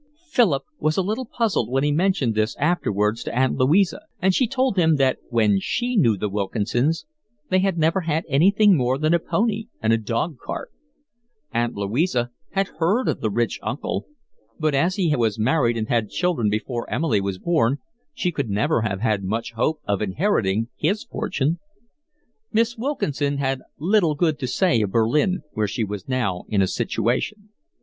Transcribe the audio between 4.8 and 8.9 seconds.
that when she knew the Wilkinsons they had never had anything